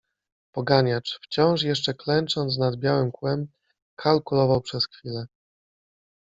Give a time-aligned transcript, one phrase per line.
[0.51, 3.47] Poganiacz, wciąż jeszcze klęcząc nad Biały Kłem,
[3.95, 5.27] kalkulował przez chwilę.